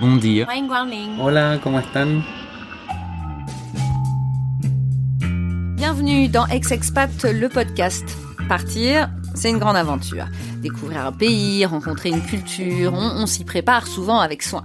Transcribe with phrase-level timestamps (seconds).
[0.00, 0.46] Bon dia.
[1.18, 2.24] Hola, ¿cómo están?
[5.76, 8.04] Bienvenue dans Ex-Expat, le podcast.
[8.48, 10.26] Partir, c'est une grande aventure.
[10.62, 14.64] Découvrir un pays, rencontrer une culture, on, on s'y prépare souvent avec soin.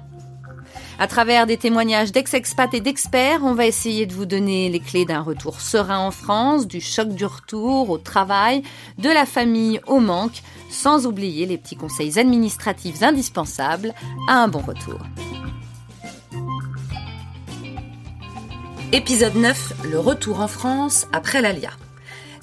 [1.01, 5.03] À travers des témoignages d'ex-expats et d'experts, on va essayer de vous donner les clés
[5.03, 8.61] d'un retour serein en France, du choc du retour au travail,
[8.99, 13.95] de la famille au manque, sans oublier les petits conseils administratifs indispensables
[14.27, 14.99] à un bon retour.
[18.91, 21.71] Épisode 9, le retour en France après l'ALIA.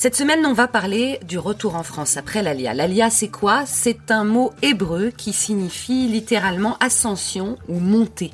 [0.00, 2.72] Cette semaine, on va parler du retour en France après l'Alia.
[2.72, 3.64] L'Alia, c'est quoi?
[3.66, 8.30] C'est un mot hébreu qui signifie littéralement ascension ou montée.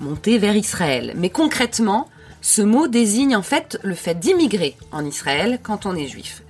[0.00, 1.14] Montée vers Israël.
[1.16, 2.10] Mais concrètement,
[2.42, 6.42] ce mot désigne en fait le fait d'immigrer en Israël quand on est juif.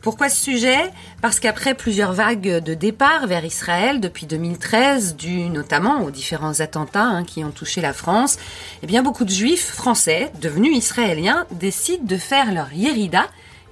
[0.00, 0.92] Pourquoi ce sujet?
[1.20, 7.02] Parce qu'après plusieurs vagues de départ vers Israël depuis 2013, dû notamment aux différents attentats
[7.02, 8.36] hein, qui ont touché la France,
[8.84, 13.26] eh bien beaucoup de juifs français devenus israéliens décident de faire leur yérida,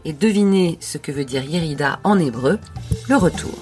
[0.04, 2.58] et devinez ce que veut dire Yerida en hébreu,
[3.08, 3.58] le retour.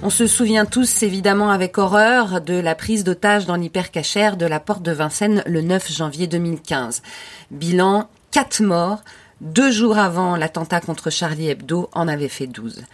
[0.00, 4.60] On se souvient tous évidemment avec horreur de la prise d'otage dans l'hypercachère de la
[4.60, 7.02] porte de Vincennes le 9 janvier 2015.
[7.50, 9.02] Bilan 4 morts,
[9.40, 12.84] deux jours avant l'attentat contre Charlie Hebdo en avait fait 12.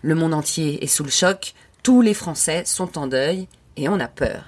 [0.00, 3.46] Le monde entier est sous le choc, tous les Français sont en deuil
[3.76, 4.44] et on a peur.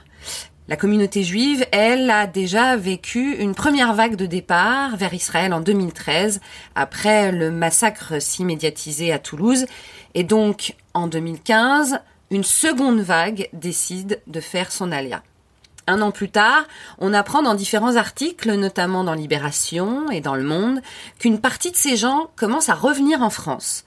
[0.69, 5.61] La communauté juive, elle, a déjà vécu une première vague de départ vers Israël en
[5.61, 6.41] 2013,
[6.75, 9.67] après le massacre si médiatisé à Toulouse.
[10.14, 12.01] Et donc, en 2015,
[12.33, 15.23] une seconde vague décide de faire son alia.
[15.86, 16.64] Un an plus tard,
[16.98, 20.80] on apprend dans différents articles, notamment dans Libération et dans Le Monde,
[21.20, 23.85] qu'une partie de ces gens commence à revenir en France.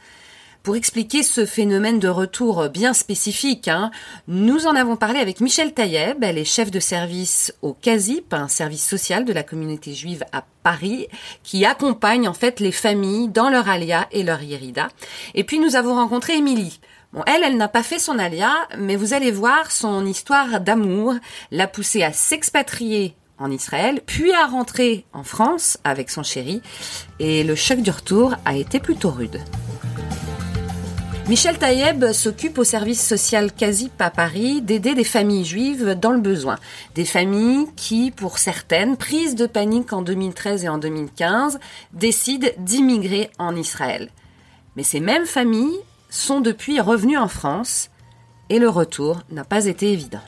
[0.70, 3.90] Pour expliquer ce phénomène de retour bien spécifique, hein,
[4.28, 8.48] nous en avons parlé avec Michel Taïeb, elle est chef de service au CASIP, un
[8.48, 11.08] service social de la communauté juive à Paris,
[11.42, 14.90] qui accompagne en fait les familles dans leur alia et leur yérida.
[15.34, 16.80] Et puis nous avons rencontré Émilie.
[17.14, 21.16] Bon, elle, elle n'a pas fait son alia, mais vous allez voir son histoire d'amour
[21.50, 26.62] l'a poussée à s'expatrier en Israël, puis à rentrer en France avec son chéri,
[27.18, 29.42] et le choc du retour a été plutôt rude.
[31.30, 36.20] Michel Taïeb s'occupe au service social CASIP à Paris d'aider des familles juives dans le
[36.20, 36.58] besoin.
[36.96, 41.60] Des familles qui, pour certaines, prises de panique en 2013 et en 2015,
[41.94, 44.10] décident d'immigrer en Israël.
[44.76, 45.78] Mais ces mêmes familles
[46.10, 47.92] sont depuis revenues en France
[48.50, 50.24] et le retour n'a pas été évident.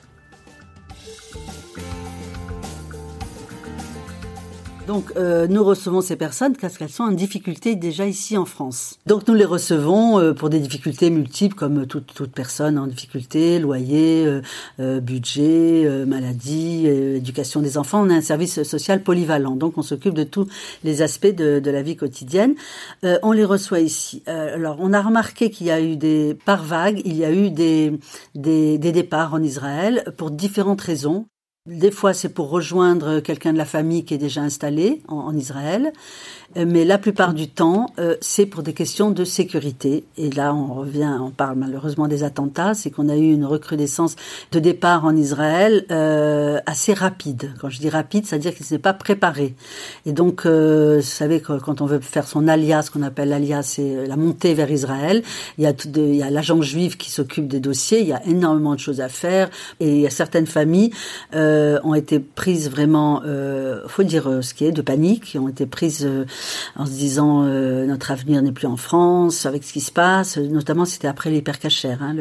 [4.92, 9.00] Donc euh, nous recevons ces personnes parce qu'elles sont en difficulté déjà ici en France.
[9.06, 13.58] Donc nous les recevons euh, pour des difficultés multiples comme toute, toute personne en difficulté,
[13.60, 14.42] loyer, euh,
[14.82, 18.06] euh budget, euh, maladie, euh, éducation des enfants.
[18.06, 20.50] On a un service social polyvalent, donc on s'occupe de tous
[20.84, 22.56] les aspects de, de la vie quotidienne.
[23.02, 24.24] on les reçoit ici.
[24.28, 27.50] alors on a remarqué qu'il y a eu des par vague, il y a eu
[27.50, 27.98] des,
[28.36, 31.28] des, des départs en Israël pour différentes raisons.
[31.68, 35.94] Des fois, c'est pour rejoindre quelqu'un de la famille qui est déjà installé en, Israël.
[36.58, 40.04] Euh, mais la plupart du temps, euh, c'est pour des questions de sécurité.
[40.18, 44.16] Et là, on revient, on parle malheureusement des attentats, c'est qu'on a eu une recrudescence
[44.52, 47.54] de départ en Israël euh, assez rapide.
[47.62, 49.54] Quand je dis rapide, c'est-à-dire qu'il ne s'est pas préparé.
[50.08, 53.62] Et donc, euh, vous savez, quand on veut faire son alias, ce qu'on appelle l'alias,
[53.62, 55.22] c'est la montée vers Israël.
[55.60, 58.80] Il y a, a l'agent juif qui s'occupe des dossiers, il y a énormément de
[58.80, 59.52] choses à faire.
[59.80, 60.92] Et il y a certaines familles
[61.52, 65.66] euh, ont été prises vraiment, euh, faut dire ce qui est, de panique, ont été
[65.66, 66.08] prises
[66.76, 70.38] en se disant euh, notre avenir n'est plus en France avec ce qui se passe.
[70.38, 72.16] Notamment, c'était après l'hypercachère, hein,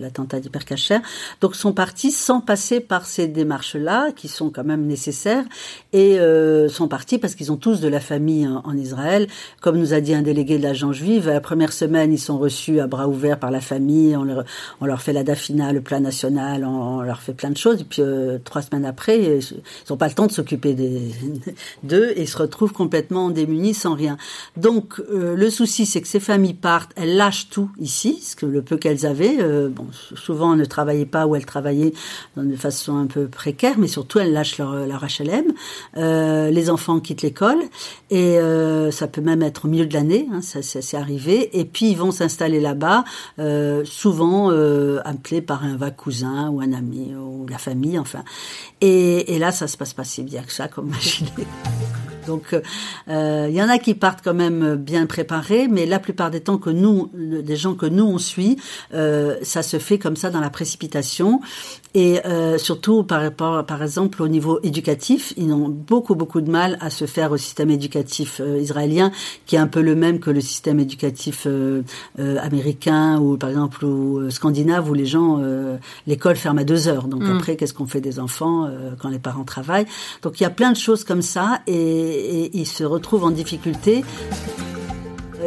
[0.00, 1.00] l'attentat d'hypercachère.
[1.40, 5.44] Donc, sont partis sans passer par ces démarches-là, qui sont quand même nécessaires,
[5.92, 9.26] et euh, sont partis parce qu'ils ont tous de la famille en, en, Israël.
[9.60, 12.80] Comme nous a dit un délégué de l'agent juive, la première semaine, ils sont reçus
[12.80, 14.16] à bras ouverts par la famille.
[14.16, 14.44] On leur,
[14.80, 17.80] on leur fait la dafina, le plan national, on, on leur fait plein de choses.
[17.80, 20.74] Et puis, euh, trois semaines après, ils n'ont pas le temps de s'occuper
[21.82, 24.16] d'eux et se retrouvent complètement démunis sans rien.
[24.56, 28.62] Donc le souci, c'est que ces familles partent, elles lâchent tout ici, ce que le
[28.62, 29.36] peu qu'elles avaient.
[29.68, 31.92] bon, souvent, elles ne travaillaient pas ou elles travaillaient
[32.36, 36.50] de façon un peu précaire, mais surtout elles lâchent leur, leur HLM.
[36.50, 37.62] les enfants quittent l'école
[38.10, 38.38] et
[38.90, 41.58] ça peut même être au milieu de l'année, hein, ça c'est arrivé.
[41.58, 43.04] Et puis ils vont s'installer là-bas,
[43.38, 48.23] euh, souvent euh, appelés par un va cousin ou un ami ou la famille, enfin.
[48.80, 51.30] Et, là, ça se passe pas si bien que ça, comme imaginé.
[52.26, 52.56] Donc,
[53.08, 56.40] euh, il y en a qui partent quand même bien préparés, mais la plupart des
[56.40, 58.56] temps que nous, des gens que nous on suit,
[58.94, 61.40] euh, ça se fait comme ça dans la précipitation.
[61.94, 66.50] Et euh, surtout, par rapport, par exemple, au niveau éducatif, ils ont beaucoup beaucoup de
[66.50, 69.12] mal à se faire au système éducatif euh, israélien,
[69.46, 71.82] qui est un peu le même que le système éducatif euh,
[72.18, 75.40] euh, américain ou par exemple ou scandinave, où les gens,
[76.06, 77.06] l'école ferme à deux heures.
[77.06, 77.36] Donc mm.
[77.36, 78.68] après, qu'est-ce qu'on fait des enfants
[78.98, 79.86] quand les parents travaillent?
[80.22, 83.30] Donc il y a plein de choses comme ça, et, et ils se retrouvent en
[83.30, 84.04] difficulté.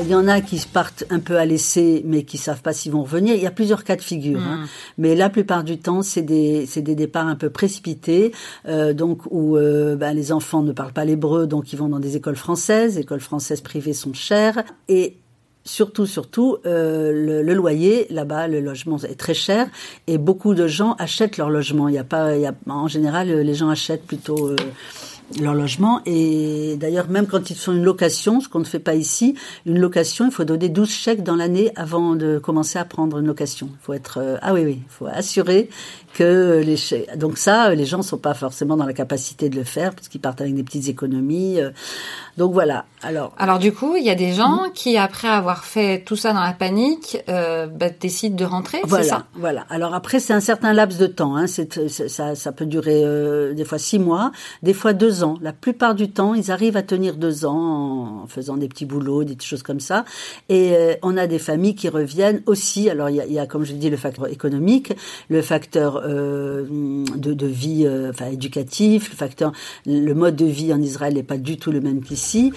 [0.01, 2.91] Il y en a qui partent un peu à l'essai, mais qui savent pas s'ils
[2.91, 3.35] vont revenir.
[3.35, 4.57] Il y a plusieurs cas de figure, hein.
[4.57, 4.67] Mm.
[4.99, 8.31] mais la plupart du temps, c'est des c'est des départs un peu précipités,
[8.67, 11.99] euh, donc où euh, ben, les enfants ne parlent pas l'hébreu, donc ils vont dans
[11.99, 12.95] des écoles françaises.
[12.95, 15.17] Les écoles françaises privées sont chères et
[15.67, 19.67] surtout, surtout, euh, le, le, loyer là-bas, le logement est très cher
[20.07, 21.87] et beaucoup de gens achètent leur logement.
[21.87, 24.49] Il y a pas, il y a, en général, les gens achètent plutôt.
[24.49, 24.55] Euh,
[25.41, 26.01] leur logement.
[26.05, 29.35] Et d'ailleurs, même quand ils sont une location, ce qu'on ne fait pas ici,
[29.65, 33.27] une location, il faut donner 12 chèques dans l'année avant de commencer à prendre une
[33.27, 33.69] location.
[33.71, 35.69] Il faut être, euh, ah oui, oui, il faut assurer
[36.17, 37.15] que les chèques.
[37.17, 40.21] Donc ça, les gens sont pas forcément dans la capacité de le faire parce qu'ils
[40.21, 41.59] partent avec des petites économies.
[41.61, 41.69] Euh.
[42.37, 42.85] Donc voilà.
[43.03, 43.33] Alors.
[43.37, 44.71] Alors du coup, il y a des gens mhm.
[44.73, 48.79] qui, après avoir fait tout ça dans la panique, euh, bah, décident de rentrer.
[48.83, 49.03] Voilà.
[49.03, 49.25] Ça?
[49.35, 49.65] voilà.
[49.69, 51.35] Alors après, c'est un certain laps de temps.
[51.35, 51.45] Hein.
[51.47, 54.31] Ça peut durer euh, des fois six mois,
[54.63, 58.57] des fois deux La plupart du temps, ils arrivent à tenir deux ans en faisant
[58.57, 60.05] des petits boulots, des choses comme ça.
[60.49, 62.89] Et euh, on a des familles qui reviennent aussi.
[62.89, 64.93] Alors il y a, comme je dis, le facteur économique,
[65.29, 66.65] le facteur euh,
[67.15, 69.51] de, de, vie, euh, enfin éducatif, le facteur,
[69.85, 72.53] le mode de vie en Israël n'est pas du tout le même qu'ici.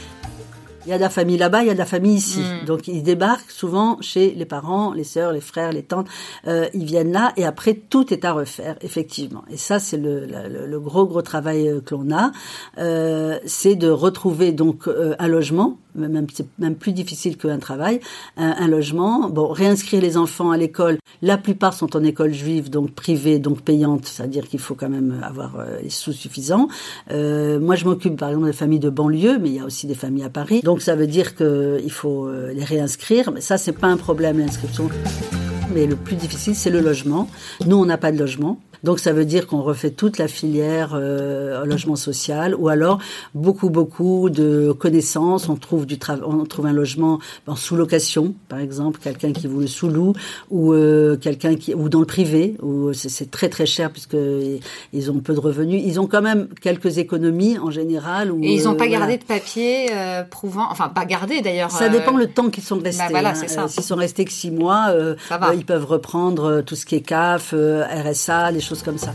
[0.91, 2.41] Il y a de la famille là-bas, il y a de la famille ici.
[2.41, 2.65] Mm.
[2.65, 6.09] Donc ils débarquent souvent chez les parents, les sœurs, les frères, les tantes.
[6.49, 9.45] Euh, ils viennent là et après tout est à refaire, effectivement.
[9.53, 12.33] Et ça c'est le, le, le, gros gros travail euh, que l'on a,
[12.79, 18.01] euh, c'est de retrouver donc euh, un logement même c'est même plus difficile qu'un travail,
[18.37, 19.29] un, un, logement.
[19.29, 20.99] Bon, réinscrire les enfants à l'école.
[21.23, 25.21] La plupart sont en école juive, donc privée, donc payante, c'est-à-dire qu'il faut quand même
[25.23, 26.69] avoir euh, les sous suffisants.
[27.11, 29.87] Euh, moi, je m'occupe par exemple des familles de banlieue, mais il y a aussi
[29.87, 30.61] des familles à Paris.
[30.63, 33.31] Donc ça veut dire qu'il faut euh, les réinscrire.
[33.33, 34.89] Mais ça, c'est pas un problème l'inscription.
[35.75, 37.29] Mais le plus difficile, c'est le logement.
[37.67, 38.61] Nous, on n'a pas de logement.
[38.85, 42.99] Donc ça veut dire qu'on refait toute la filière euh, logement social, ou alors
[43.35, 45.49] beaucoup beaucoup de connaissances.
[45.49, 49.61] On trouve du travail, on trouve un logement en sous-location, par exemple, quelqu'un qui vous
[49.61, 50.15] le sous-loue,
[50.51, 54.17] ou euh, quelqu'un qui ou dans le privé, où c'est très très cher puisque
[54.93, 55.83] ils ont peu de revenus.
[55.85, 58.33] Ils ont quand même quelques économies en général.
[58.33, 61.71] Où, Et ils n'ont pas euh, gardé de papier euh, prouvant, enfin pas gardé d'ailleurs.
[61.71, 63.03] Ça dépend le temps qu'ils sont bah, restés.
[63.05, 63.69] Bah voilà, c'est hein.
[63.69, 64.95] S'ils sont restés que six mois,
[65.55, 69.13] ils peuvent reprendre tout ce qui est CAF, RSA, les choses comme ça.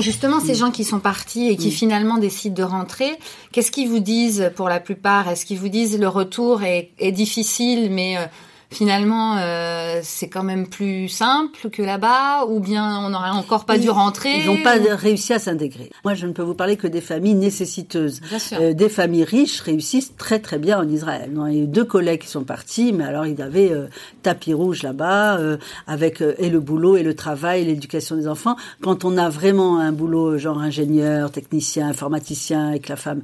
[0.00, 3.18] Justement, ces gens qui sont partis et qui finalement décident de rentrer,
[3.52, 5.28] qu'est-ce qu'ils vous disent pour la plupart?
[5.28, 8.26] Est-ce qu'ils vous disent le retour est, est difficile, mais euh,
[8.70, 13.78] finalement euh, c'est quand même plus simple que là-bas ou bien on n'aurait encore pas
[13.78, 15.90] dû rentrer Ils n'ont pas réussi à s'intégrer.
[16.04, 18.20] Moi, je ne peux vous parler que des familles nécessiteuses.
[18.52, 21.30] Euh, des familles riches réussissent très très bien en Israël.
[21.48, 23.86] Il y a eu deux collègues qui sont partis, mais alors ils avaient euh,
[24.22, 28.56] tapis rouge là-bas euh, avec euh, et le boulot et le travail, l'éducation des enfants.
[28.82, 33.22] Quand on a vraiment un boulot genre ingénieur, technicien, informaticien avec la femme,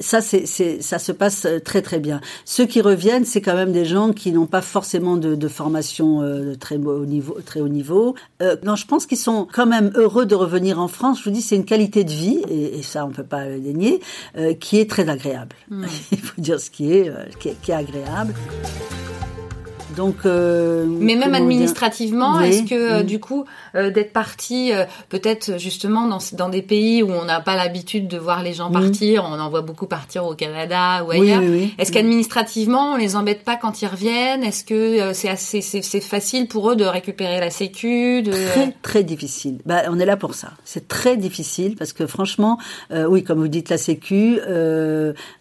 [0.00, 2.20] ça c'est ça se passe très très bien.
[2.44, 5.46] Ceux qui reviennent, c'est quand même des gens qui n'ont pas forcément forcément de, de
[5.46, 7.38] formation euh, de très haut niveau.
[7.46, 8.16] Très haut niveau.
[8.42, 11.20] Euh, non, je pense qu'ils sont quand même heureux de revenir en France.
[11.20, 13.60] Je vous dis, c'est une qualité de vie, et, et, ça on peut pas le
[13.60, 14.00] dénier,
[14.36, 15.54] euh, qui est très agréable.
[15.70, 15.84] Hmm.
[16.10, 18.34] Il faut dire ce qui est, qui est, qui est agréable.
[19.96, 23.44] Donc, euh, mais même administrativement, est-ce que euh, du coup
[23.74, 28.08] euh, d'être parti, euh, peut-être justement dans, dans des pays où on n'a pas l'habitude
[28.08, 31.42] de voir les gens partir, on en voit beaucoup partir au Canada ou ailleurs.
[31.78, 34.44] est-ce qu'administrativement on les embête pas quand ils reviennent?
[34.44, 38.32] Est-ce que c'est assez c'est facile pour eux de récupérer la sécu de...
[38.32, 39.58] Très très difficile.
[39.66, 40.50] Bah, on est là pour ça.
[40.64, 42.58] C'est très difficile parce que franchement,
[42.90, 44.40] oui, comme vous dites la sécu,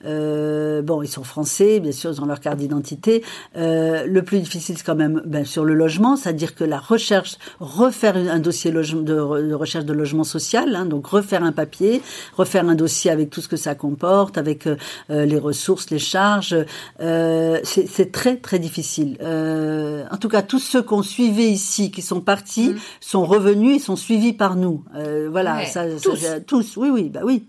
[0.03, 3.24] bon, ils sont français, bien sûr, ils ont leur carte d'identité.
[3.55, 8.40] le plus difficile, quand même ben, sur le logement, c'est-à-dire que la recherche, refaire un
[8.40, 12.02] dossier de, de recherche de logement social, hein, donc refaire un papier,
[12.38, 14.76] refaire un dossier avec tout ce que ça comporte, avec euh,
[15.10, 16.56] les ressources, les charges,
[17.00, 19.18] euh, c'est très très difficile.
[19.22, 22.78] Euh, en tout cas, tous ceux qu'on suivait ici, qui sont partis, mm.
[23.00, 24.84] sont revenus et sont suivis par nous.
[25.30, 26.26] Voilà, ça, tous.
[26.48, 27.46] tous, oui, oui, bah oui.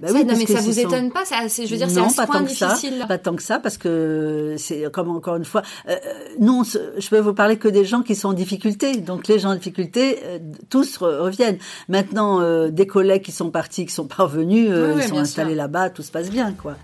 [0.00, 2.26] Bah oui, non, mais ça vous étonne pas, ça, je veux dire, c'est un pas
[2.26, 2.74] tant que ça,
[3.06, 5.96] pas tant que ça, parce que c'est comme encore une fois, euh,
[6.38, 8.96] non, je peux vous parler que des gens qui sont en difficulté.
[8.96, 10.38] Donc les gens en difficulté, euh,
[10.68, 11.58] tous reviennent.
[11.88, 15.90] Maintenant, euh, des collègues qui sont partis, qui sont parvenus, euh, ils sont installés là-bas,
[15.90, 16.76] tout se passe bien, quoi.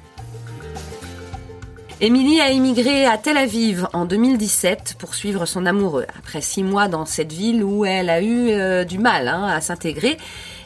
[1.99, 6.05] Émilie a émigré à Tel Aviv en 2017 pour suivre son amoureux.
[6.19, 10.19] Après six mois dans cette ville où elle a eu du mal hein, à s'intégrer,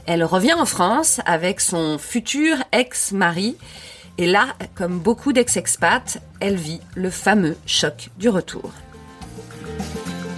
[0.07, 3.57] elle revient en France avec son futur ex-mari.
[4.19, 8.71] Et là, comme beaucoup d'ex-expats, elle vit le fameux choc du retour.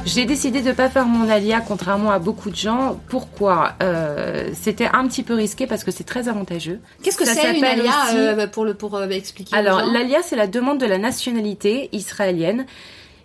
[0.05, 3.01] J'ai décidé de ne pas faire mon alia, contrairement à beaucoup de gens.
[3.09, 3.75] Pourquoi?
[3.83, 6.81] Euh, C'était un petit peu risqué parce que c'est très avantageux.
[7.03, 10.49] Qu'est-ce que c'est une alia euh, pour le pour euh, expliquer Alors l'alia, c'est la
[10.49, 12.67] demande de la nationalité israélienne.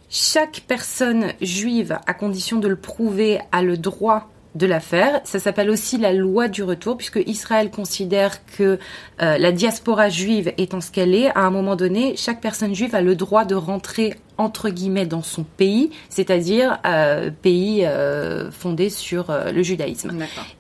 [0.09, 5.21] Chaque personne juive, à condition de le prouver, a le droit de l'affaire.
[5.23, 8.79] Ça s'appelle aussi la loi du retour, puisque Israël considère que
[9.21, 12.95] euh, la diaspora juive étant ce qu'elle est, à un moment donné, chaque personne juive
[12.95, 18.89] a le droit de rentrer entre guillemets dans son pays, c'est-à-dire euh, pays euh, fondé
[18.89, 20.11] sur le judaïsme.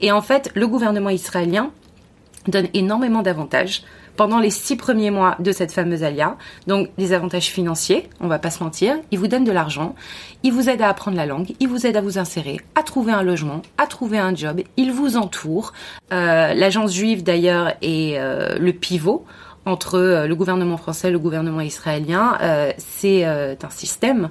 [0.01, 1.71] Et en fait, le gouvernement israélien
[2.47, 3.83] donne énormément d'avantages
[4.17, 6.35] pendant les six premiers mois de cette fameuse alia.
[6.65, 8.95] Donc des avantages financiers, on va pas se mentir.
[9.11, 9.95] Ils vous donnent de l'argent,
[10.43, 13.13] ils vous aident à apprendre la langue, ils vous aident à vous insérer, à trouver
[13.13, 14.61] un logement, à trouver un job.
[14.75, 15.71] Ils vous entourent.
[16.11, 19.25] Euh, L'agence juive d'ailleurs est euh, le pivot
[19.65, 22.37] entre euh, le gouvernement français et le gouvernement israélien.
[22.41, 24.29] Euh, c'est un système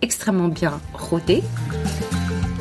[0.00, 1.42] extrêmement bien rodé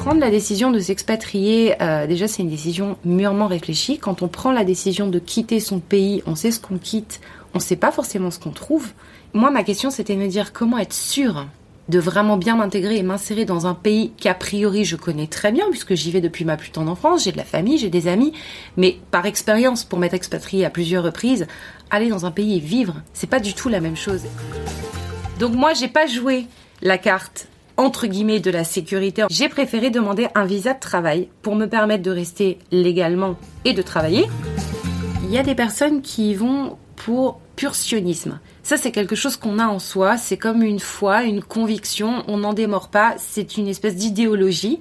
[0.03, 3.99] prendre la décision de s'expatrier, euh, déjà c'est une décision mûrement réfléchie.
[3.99, 7.21] Quand on prend la décision de quitter son pays, on sait ce qu'on quitte,
[7.53, 8.91] on ne sait pas forcément ce qu'on trouve.
[9.33, 11.45] Moi, ma question, c'était de me dire comment être sûr
[11.87, 15.69] de vraiment bien m'intégrer et m'insérer dans un pays qu'a priori je connais très bien
[15.69, 18.33] puisque j'y vais depuis ma plus tendre enfance, j'ai de la famille, j'ai des amis,
[18.75, 21.47] mais par expérience pour m'être expatrié à plusieurs reprises,
[21.91, 24.23] aller dans un pays et vivre, c'est pas du tout la même chose.
[25.39, 26.47] Donc moi, j'ai pas joué
[26.81, 31.55] la carte entre guillemets de la sécurité, j'ai préféré demander un visa de travail pour
[31.55, 34.25] me permettre de rester légalement et de travailler.
[35.23, 38.39] Il y a des personnes qui vont pour pur sionisme.
[38.63, 40.15] Ça, c'est quelque chose qu'on a en soi.
[40.15, 42.23] C'est comme une foi, une conviction.
[42.29, 43.15] On n'en démord pas.
[43.17, 44.79] C'est une espèce d'idéologie.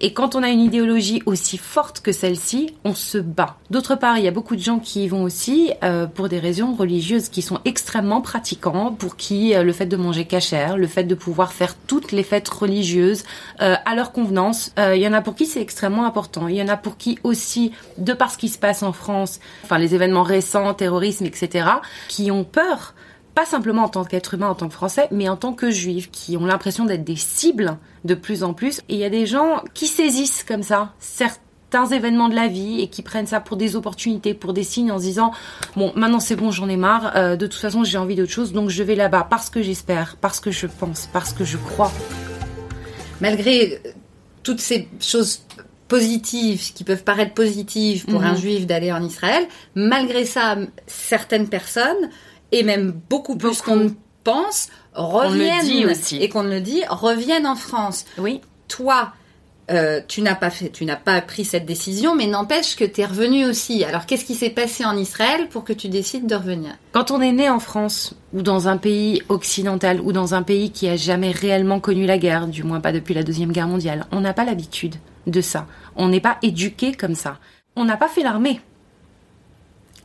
[0.00, 3.56] Et quand on a une idéologie aussi forte que celle-ci, on se bat.
[3.70, 6.38] D'autre part, il y a beaucoup de gens qui y vont aussi euh, pour des
[6.38, 10.86] raisons religieuses qui sont extrêmement pratiquants, pour qui euh, le fait de manger cachère, le
[10.86, 13.24] fait de pouvoir faire toutes les fêtes religieuses
[13.60, 16.48] euh, à leur convenance, il y en a pour qui c'est extrêmement important.
[16.48, 19.40] Il y en a pour qui aussi, de par ce qui se passe en France,
[19.62, 21.68] enfin les événements récents, terrorisme, etc.,
[22.08, 22.94] qui ont peur
[23.34, 26.10] pas simplement en tant qu'être humain, en tant que français, mais en tant que juif,
[26.10, 28.78] qui ont l'impression d'être des cibles de plus en plus.
[28.88, 32.80] Et il y a des gens qui saisissent comme ça certains événements de la vie
[32.80, 35.32] et qui prennent ça pour des opportunités, pour des signes en se disant
[35.74, 38.52] bon maintenant c'est bon j'en ai marre, euh, de toute façon j'ai envie d'autre chose
[38.52, 41.90] donc je vais là-bas parce que j'espère, parce que je pense, parce que je crois.
[43.20, 43.80] Malgré
[44.44, 45.44] toutes ces choses
[45.88, 48.38] positives qui peuvent paraître positives pour un mhm.
[48.38, 52.10] juif d'aller en Israël, malgré ça certaines personnes
[52.52, 53.90] et même beaucoup plus qu'on ne
[54.22, 56.16] pense, reviennent aussi.
[56.22, 58.04] et qu'on ne le dit, reviennent en France.
[58.18, 58.40] Oui.
[58.68, 59.12] Toi,
[59.70, 63.00] euh, tu n'as pas fait, tu n'as pas pris cette décision, mais n'empêche que tu
[63.00, 63.82] es revenu aussi.
[63.84, 66.72] Alors, qu'est-ce qui s'est passé en Israël pour que tu décides de revenir?
[66.92, 70.70] Quand on est né en France ou dans un pays occidental ou dans un pays
[70.70, 74.06] qui a jamais réellement connu la guerre, du moins pas depuis la deuxième guerre mondiale,
[74.12, 74.96] on n'a pas l'habitude
[75.26, 75.66] de ça.
[75.96, 77.38] On n'est pas éduqué comme ça.
[77.74, 78.60] On n'a pas fait l'armée.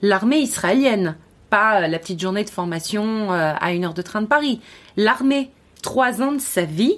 [0.01, 1.17] L'armée israélienne,
[1.49, 4.61] pas euh, la petite journée de formation euh, à une heure de train de Paris.
[4.97, 5.51] L'armée,
[5.81, 6.97] trois ans de sa vie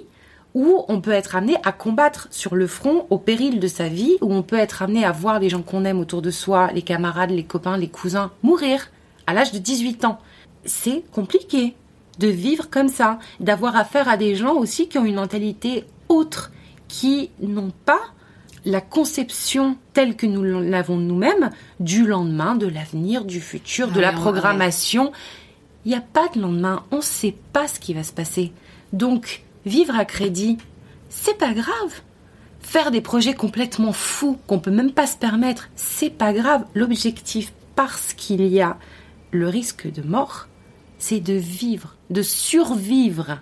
[0.54, 4.18] où on peut être amené à combattre sur le front au péril de sa vie,
[4.20, 6.82] où on peut être amené à voir les gens qu'on aime autour de soi, les
[6.82, 8.90] camarades, les copains, les cousins, mourir
[9.26, 10.18] à l'âge de 18 ans.
[10.64, 11.74] C'est compliqué
[12.18, 16.52] de vivre comme ça, d'avoir affaire à des gens aussi qui ont une mentalité autre,
[16.88, 18.02] qui n'ont pas
[18.64, 21.50] la conception telle que nous l'avons nous-mêmes
[21.80, 25.12] du lendemain, de l'avenir, du futur, de la programmation.
[25.84, 28.52] Il n'y a pas de lendemain, on ne sait pas ce qui va se passer.
[28.92, 30.58] Donc, vivre à crédit,
[31.08, 32.02] c'est pas grave.
[32.60, 36.64] Faire des projets complètement fous qu'on peut même pas se permettre, c'est pas grave.
[36.74, 38.78] L'objectif, parce qu'il y a
[39.32, 40.46] le risque de mort,
[40.98, 43.40] c'est de vivre, de survivre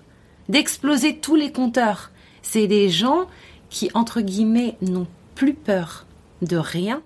[0.51, 2.11] d'exploser tous les compteurs.
[2.43, 3.27] C'est des gens
[3.71, 6.07] qui, entre guillemets, n'ont plus peur
[6.43, 7.03] de rien.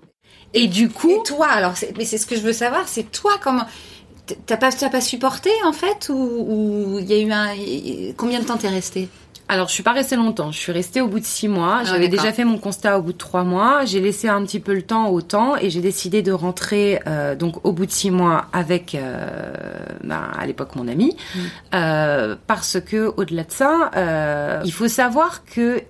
[0.53, 1.11] Et du coup...
[1.11, 3.65] Et toi, alors, mais c'est ce que je veux savoir, c'est toi comment...
[4.47, 8.13] T'as pas, pas supporté en fait ou il y a eu un...
[8.17, 9.07] Combien de temps t'es resté
[9.47, 10.51] alors, je suis pas restée longtemps.
[10.51, 11.79] Je suis restée au bout de six mois.
[11.81, 13.85] Ah, J'avais déjà fait mon constat au bout de trois mois.
[13.85, 17.35] J'ai laissé un petit peu le temps au temps et j'ai décidé de rentrer euh,
[17.35, 19.53] donc au bout de six mois avec euh,
[20.03, 21.39] ben, à l'époque mon ami mm.
[21.75, 25.81] euh, parce que au-delà de ça, il faut savoir que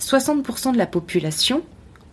[0.00, 1.62] 60% de la population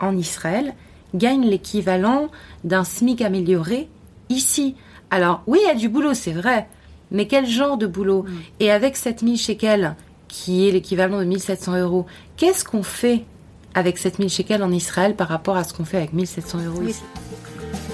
[0.00, 0.74] en Israël
[1.14, 2.28] gagne l'équivalent
[2.64, 3.88] d'un SMIC amélioré
[4.28, 4.76] ici.
[5.10, 6.68] Alors oui, il y a du boulot, c'est vrai.
[7.10, 8.22] Mais quel genre de boulot?
[8.22, 8.38] Mm.
[8.60, 9.96] Et avec 7000 shekels
[10.28, 12.06] qui est l'équivalent de 1700 euros.
[12.36, 13.24] Qu'est-ce qu'on fait?
[13.74, 17.02] Avec 7000 shekels en Israël par rapport à ce qu'on fait avec 1700 euros ici.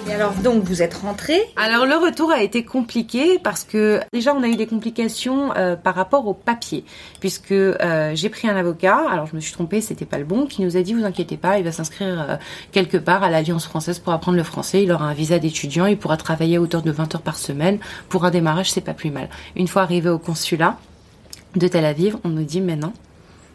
[0.08, 4.35] Et alors donc vous êtes rentré Alors le retour a été compliqué parce que déjà
[4.35, 6.85] on a eu des complications euh, par rapport au papier.
[7.20, 10.47] Puisque euh, j'ai pris un avocat, alors je me suis trompée, c'était pas le bon,
[10.47, 12.37] qui nous a dit vous inquiétez pas, il va s'inscrire euh,
[12.73, 15.99] quelque part à l'Alliance française pour apprendre le français, il aura un visa d'étudiant, il
[15.99, 19.11] pourra travailler à hauteur de 20 heures par semaine, pour un démarrage c'est pas plus
[19.11, 19.28] mal.
[19.56, 20.78] Une fois arrivé au consulat,
[21.54, 22.94] de Tel Aviv, on nous dit mais non,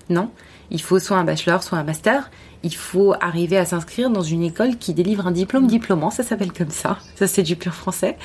[0.10, 0.30] non,
[0.72, 2.30] il faut soit un bachelor, soit un master.
[2.66, 6.54] Il faut arriver à s'inscrire dans une école qui délivre un diplôme diplômant, ça s'appelle
[6.54, 6.98] comme ça.
[7.16, 8.18] Ça c'est du pur français.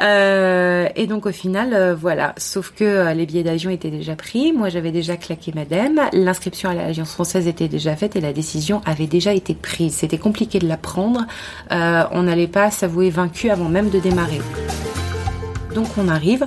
[0.00, 2.34] Euh, et donc au final, euh, voilà.
[2.36, 4.52] Sauf que euh, les billets d'avion étaient déjà pris.
[4.52, 6.00] Moi j'avais déjà claqué madame.
[6.12, 9.94] L'inscription à l'Alliance française était déjà faite et la décision avait déjà été prise.
[9.94, 11.26] C'était compliqué de la prendre.
[11.70, 14.40] on n'allait pas s'avouer vaincu avant même de démarrer.
[15.74, 16.46] Donc on arrive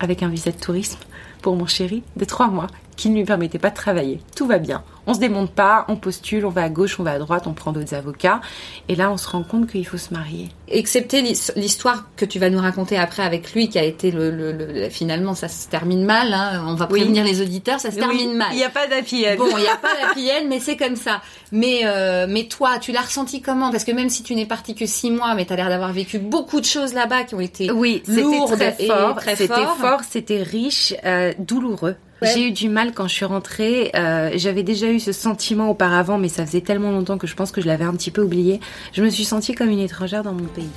[0.00, 0.98] avec un visa de tourisme
[1.40, 2.66] pour mon chéri de trois mois
[2.96, 4.20] qui ne lui permettait pas de travailler.
[4.34, 4.82] Tout va bien.
[5.06, 7.52] On se démonte pas, on postule, on va à gauche, on va à droite, on
[7.52, 8.40] prend d'autres avocats.
[8.88, 10.48] Et là, on se rend compte qu'il faut se marier.
[10.68, 15.34] Excepté l'histoire que tu vas nous raconter après avec lui, qui a été le, finalement,
[15.34, 16.32] ça se termine mal.
[16.32, 16.64] Hein.
[16.66, 18.48] On va prévenir les auditeurs, ça se termine mal.
[18.52, 21.20] Il n'y a pas d'happy Bon, il n'y a pas d'happy mais c'est comme ça.
[21.52, 23.70] Mais euh, mais toi, tu l'as ressenti comment?
[23.70, 25.92] Parce que même si tu n'es parti que six mois, mais tu as l'air d'avoir
[25.92, 30.42] vécu beaucoup de choses là-bas qui ont été oui, lourdes très fort, C'était fort, c'était
[30.42, 31.96] riche, euh, douloureux.
[32.22, 33.90] J'ai eu du mal quand je suis rentrée.
[33.94, 37.50] Euh, J'avais déjà eu ce sentiment auparavant, mais ça faisait tellement longtemps que je pense
[37.50, 38.60] que je l'avais un petit peu oublié.
[38.92, 40.68] Je me suis sentie comme une étrangère dans mon pays.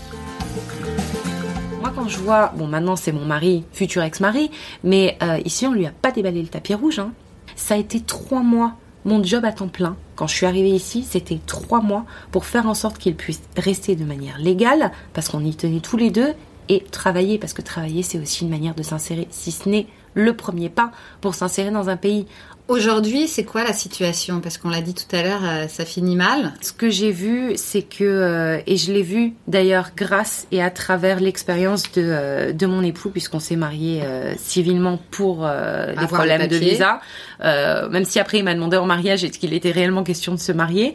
[1.79, 4.51] Moi, quand je vois, bon, maintenant c'est mon mari, futur ex-mari,
[4.83, 6.99] mais euh, ici on lui a pas déballé le tapis rouge.
[6.99, 7.13] Hein.
[7.55, 8.75] Ça a été trois mois.
[9.05, 12.67] Mon job à temps plein, quand je suis arrivée ici, c'était trois mois pour faire
[12.67, 16.33] en sorte qu'il puisse rester de manière légale, parce qu'on y tenait tous les deux,
[16.67, 20.33] et travailler, parce que travailler c'est aussi une manière de s'insérer, si ce n'est le
[20.33, 20.91] premier pas
[21.21, 22.25] pour s'insérer dans un pays.
[22.69, 24.41] Aujourd'hui, c'est quoi la situation?
[24.41, 26.53] Parce qu'on l'a dit tout à l'heure, euh, ça finit mal.
[26.61, 30.69] Ce que j'ai vu, c'est que, euh, et je l'ai vu d'ailleurs grâce et à
[30.69, 34.03] travers l'expérience de, euh, de mon époux, puisqu'on s'est marié
[34.37, 37.01] civilement pour des problèmes de visa,
[37.43, 40.51] même si après il m'a demandé en mariage est-ce qu'il était réellement question de se
[40.51, 40.93] marier,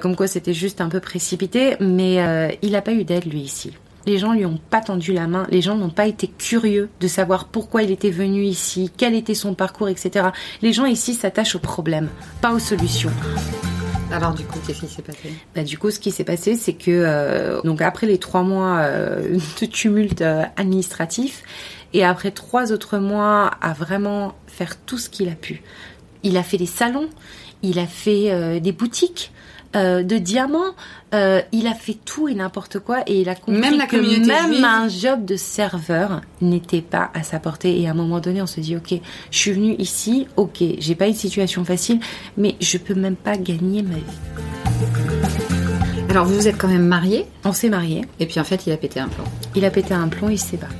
[0.00, 3.72] comme quoi c'était juste un peu précipité, mais il n'a pas eu d'aide lui ici.
[4.08, 7.06] Les gens lui ont pas tendu la main, les gens n'ont pas été curieux de
[7.06, 10.28] savoir pourquoi il était venu ici, quel était son parcours, etc.
[10.62, 12.08] Les gens ici s'attachent aux problèmes,
[12.40, 13.10] pas aux solutions.
[14.10, 15.34] Alors du coup, qu'est-ce qui s'est passé?
[15.54, 18.78] Bah, Du coup, ce qui s'est passé, c'est que euh, donc après les trois mois
[18.78, 21.42] euh, de tumulte euh, administratif
[21.92, 25.60] et après trois autres mois à vraiment faire tout ce qu'il a pu,
[26.22, 27.10] il a fait des salons,
[27.60, 29.32] il a fait des boutiques,
[29.76, 30.74] euh, de diamants.
[31.14, 34.64] Euh, il a fait tout et n'importe quoi et il a compris même que même
[34.64, 37.80] un job de serveur n'était pas à sa portée.
[37.80, 38.94] Et à un moment donné, on se dit ok,
[39.30, 42.00] je suis venu ici, ok, j'ai pas une situation facile,
[42.36, 44.02] mais je peux même pas gagner ma vie.
[46.08, 48.06] Alors vous vous êtes quand même mariés On s'est mariés.
[48.20, 49.24] Et puis en fait, il a pété un plomb.
[49.54, 50.74] Il a pété un plomb, il s'est barré.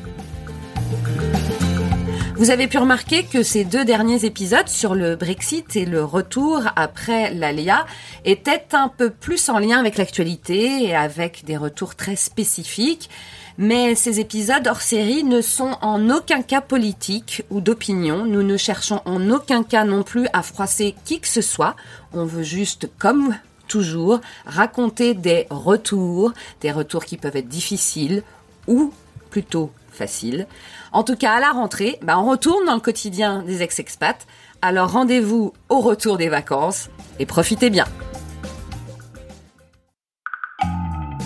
[2.38, 6.62] Vous avez pu remarquer que ces deux derniers épisodes sur le Brexit et le retour
[6.77, 7.85] après l'ALEA
[8.24, 13.11] étaient un peu plus en lien avec l'actualité et avec des retours très spécifiques.
[13.59, 18.24] Mais ces épisodes hors série ne sont en aucun cas politiques ou d'opinion.
[18.24, 21.74] Nous ne cherchons en aucun cas non plus à froisser qui que ce soit.
[22.12, 23.35] On veut juste, comme
[23.66, 28.22] toujours, raconter des retours, des retours qui peuvent être difficiles
[28.68, 28.92] ou
[29.29, 30.47] plutôt faciles.
[30.93, 34.27] En tout cas, à la rentrée, bah, on retourne dans le quotidien des ex-expats.
[34.63, 37.85] Alors rendez-vous au retour des vacances et profitez bien.